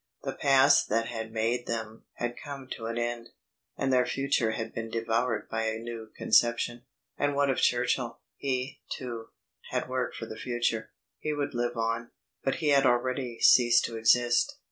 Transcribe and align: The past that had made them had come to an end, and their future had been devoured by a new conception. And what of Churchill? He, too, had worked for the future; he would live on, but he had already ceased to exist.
The 0.23 0.33
past 0.33 0.89
that 0.89 1.05
had 1.09 1.31
made 1.31 1.67
them 1.67 2.05
had 2.13 2.33
come 2.35 2.67
to 2.71 2.87
an 2.87 2.97
end, 2.97 3.29
and 3.77 3.93
their 3.93 4.07
future 4.07 4.53
had 4.53 4.73
been 4.73 4.89
devoured 4.89 5.47
by 5.47 5.65
a 5.65 5.77
new 5.77 6.09
conception. 6.17 6.85
And 7.19 7.35
what 7.35 7.51
of 7.51 7.57
Churchill? 7.59 8.19
He, 8.35 8.81
too, 8.89 9.27
had 9.69 9.87
worked 9.87 10.15
for 10.15 10.25
the 10.25 10.37
future; 10.39 10.89
he 11.19 11.33
would 11.33 11.53
live 11.53 11.77
on, 11.77 12.09
but 12.43 12.55
he 12.55 12.69
had 12.69 12.87
already 12.87 13.39
ceased 13.41 13.85
to 13.85 13.95
exist. 13.95 14.55